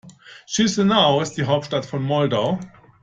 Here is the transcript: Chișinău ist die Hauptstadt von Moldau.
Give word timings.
Chișinău 0.53 1.19
ist 1.21 1.33
die 1.37 1.43
Hauptstadt 1.45 1.85
von 1.89 2.01
Moldau. 2.01 2.57